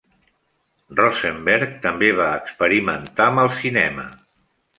Rosenberg 0.99 1.75
també 1.83 2.09
va 2.21 2.31
experimentar 2.41 3.29
amb 3.31 3.45
el 3.45 3.53
cinema. 3.61 4.09